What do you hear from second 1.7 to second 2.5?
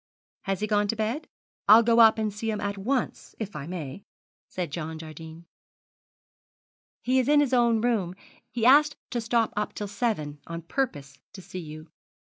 go up to see